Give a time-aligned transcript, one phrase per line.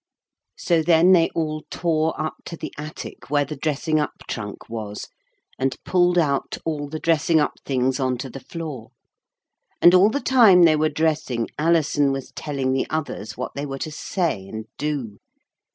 [0.57, 5.07] So then they all tore up to the attic where the dressing up trunk was,
[5.59, 8.89] and pulled out all the dressing up things on to the floor.
[9.79, 13.77] And all the time they were dressing, Alison was telling the others what they were
[13.77, 15.19] to say and do.